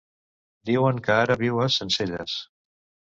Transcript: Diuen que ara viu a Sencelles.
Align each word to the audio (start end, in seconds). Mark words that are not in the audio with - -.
Diuen 0.69 1.01
que 1.07 1.13
ara 1.25 1.37
viu 1.43 1.63
a 1.67 1.71
Sencelles. 1.77 2.39